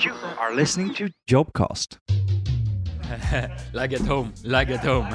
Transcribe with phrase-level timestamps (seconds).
[0.00, 1.96] You are listening to Jobcast.
[3.72, 5.06] like at home, like at home.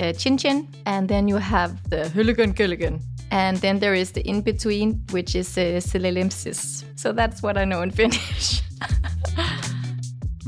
[0.00, 3.00] uh, Chin Chin, and then you have the Hülligan Gülligan.
[3.30, 6.84] And then there is the in between, which is uh, Silelimpsis.
[6.96, 8.60] So that's what I know in Finnish.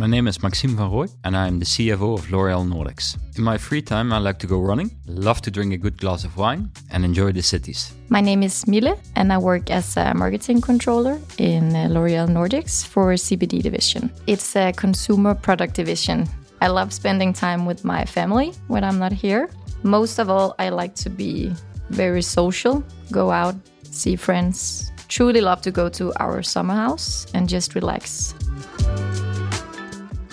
[0.01, 3.19] My name is Maxime van Rooij, and I'm the CFO of L'Oréal Nordics.
[3.37, 6.25] In my free time, I like to go running, love to drink a good glass
[6.25, 7.93] of wine, and enjoy the cities.
[8.09, 12.83] My name is Mille, and I work as a marketing controller in uh, L'Oréal Nordics
[12.83, 14.11] for CPD division.
[14.27, 16.27] It's a consumer product division.
[16.63, 19.51] I love spending time with my family when I'm not here.
[19.83, 21.53] Most of all, I like to be
[21.91, 22.83] very social,
[23.13, 24.93] go out, see friends.
[25.09, 28.35] Truly love to go to our summer house and just relax.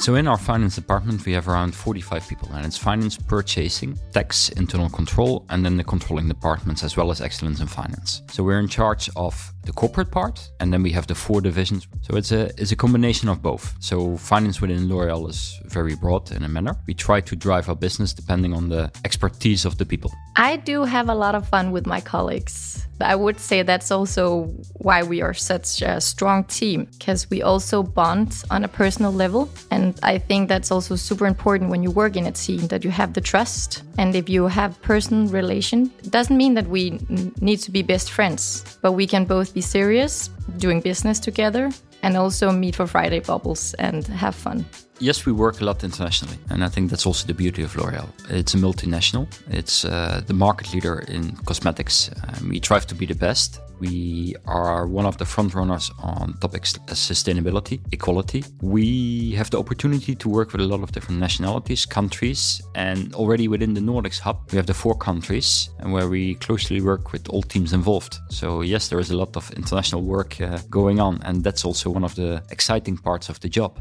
[0.07, 4.47] So, in our finance department, we have around 45 people, and it's finance, purchasing, tax,
[4.47, 8.21] internal control, and then the controlling departments, as well as excellence in finance.
[8.31, 11.89] So, we're in charge of the corporate part, and then we have the four divisions.
[12.03, 13.75] So, it's a, it's a combination of both.
[13.81, 16.77] So, finance within L'Oreal is very broad in a manner.
[16.87, 20.13] We try to drive our business depending on the expertise of the people.
[20.37, 22.86] I do have a lot of fun with my colleagues.
[23.01, 27.83] I would say that's also why we are such a strong team because we also
[27.83, 29.49] bond on a personal level.
[29.71, 32.89] And I think that's also super important when you work in a team that you
[32.89, 33.83] have the trust.
[33.97, 36.99] And if you have personal relation, it doesn't mean that we
[37.41, 41.71] need to be best friends, but we can both be serious, doing business together,
[42.03, 44.65] and also meet for Friday bubbles and have fun.
[44.99, 48.07] Yes, we work a lot internationally, and I think that's also the beauty of L'Oreal.
[48.29, 49.27] It's a multinational.
[49.49, 52.09] It's uh, the market leader in cosmetics.
[52.27, 53.59] Um, we strive to be the best.
[53.79, 58.43] We are one of the front runners on topics as sustainability, equality.
[58.61, 63.47] We have the opportunity to work with a lot of different nationalities, countries, and already
[63.47, 67.29] within the Nordics hub, we have the four countries, and where we closely work with
[67.29, 68.17] all teams involved.
[68.29, 71.91] So yes, there is a lot of international work uh, going on, and that's also
[71.91, 73.79] one of the exciting parts of the job.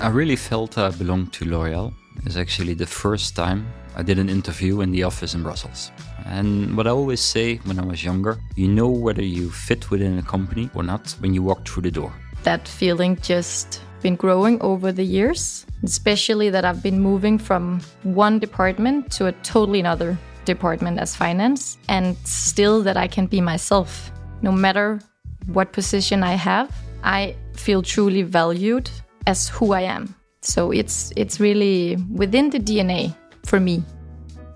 [0.00, 1.92] I really felt I belonged to L'Oreal.
[2.24, 3.66] It's actually the first time
[3.98, 5.90] I did an interview in the office in Brussels.
[6.24, 10.16] And what I always say when I was younger, you know whether you fit within
[10.18, 12.12] a company or not when you walk through the door.
[12.44, 18.38] That feeling just been growing over the years, especially that I've been moving from one
[18.38, 24.12] department to a totally another department as finance, and still that I can be myself.
[24.42, 25.00] No matter
[25.46, 26.70] what position I have,
[27.02, 28.88] I feel truly valued
[29.26, 30.14] as who I am.
[30.42, 33.16] So it's it's really within the DNA
[33.48, 33.82] for me.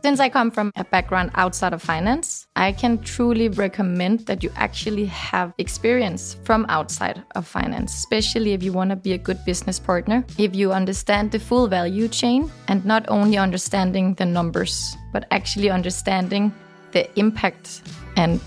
[0.04, 4.50] Since I come from a background outside of finance, I can truly recommend that you
[4.56, 9.38] actually have experience from outside of finance, especially if you want to be a good
[9.46, 14.96] business partner, if you understand the full value chain and not only understanding the numbers,
[15.12, 16.52] but actually understanding
[16.90, 17.82] the impact
[18.16, 18.40] and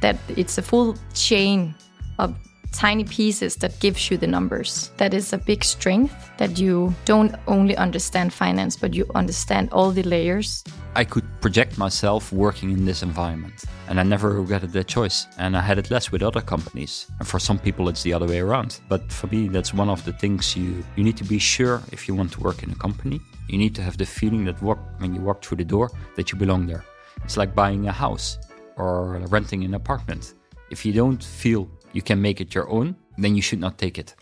[0.00, 1.74] that it's a full chain
[2.18, 2.34] of
[2.72, 4.90] tiny pieces that gives you the numbers.
[4.96, 9.90] That is a big strength that you don't only understand finance, but you understand all
[9.90, 10.64] the layers.
[10.94, 15.26] I could project myself working in this environment, and I never regretted that choice.
[15.38, 17.06] And I had it less with other companies.
[17.18, 18.80] And for some people, it's the other way around.
[18.88, 22.08] But for me, that's one of the things you you need to be sure if
[22.08, 23.20] you want to work in a company.
[23.48, 26.32] You need to have the feeling that walk, when you walk through the door that
[26.32, 26.84] you belong there.
[27.24, 28.38] It's like buying a house
[28.76, 30.34] or renting an apartment.
[30.70, 33.98] If you don't feel you can make it your own, then you should not take
[33.98, 34.14] it.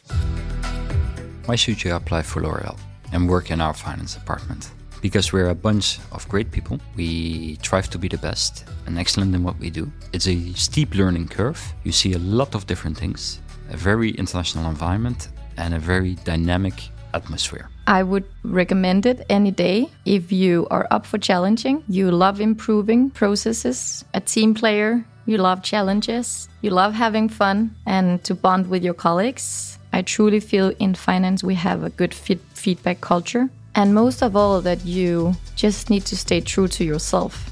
[1.47, 2.79] Why should you apply for L'Oreal
[3.13, 4.71] and work in our finance department?
[5.03, 6.79] Because we're a bunch of great people.
[6.97, 9.91] We strive to be the best and excellent in what we do.
[10.13, 11.61] It's a steep learning curve.
[11.83, 13.41] You see a lot of different things,
[13.71, 16.75] a very international environment, and a very dynamic
[17.13, 17.69] atmosphere.
[17.87, 23.11] I would recommend it any day if you are up for challenging, you love improving
[23.11, 28.85] processes, a team player, you love challenges, you love having fun, and to bond with
[28.85, 29.79] your colleagues.
[29.93, 33.49] I truly feel in finance we have a good feedback culture.
[33.77, 37.51] And most of all, that you just need to stay true to yourself.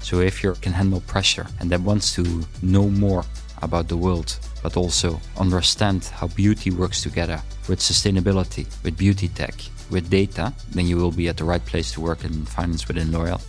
[0.00, 3.24] So, if you can handle pressure and that wants to know more
[3.62, 9.54] about the world, but also understand how beauty works together with sustainability, with beauty tech,
[9.90, 13.10] with data, then you will be at the right place to work in finance within
[13.10, 13.40] L'Oreal.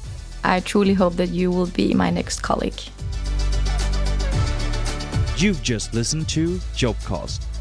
[0.43, 2.79] I truly hope that you will be my next colleague.
[5.37, 7.54] You've just listened to Jobcast